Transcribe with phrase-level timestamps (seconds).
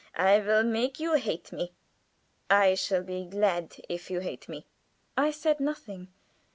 [0.17, 1.73] I will make you hate me.
[2.49, 4.65] I shall be glad if you hate me."
[5.15, 6.07] I said nothing.